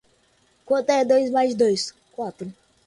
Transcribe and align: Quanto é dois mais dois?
Quanto 0.65 0.89
é 0.93 1.05
dois 1.05 1.29
mais 1.29 1.53
dois? 1.53 1.93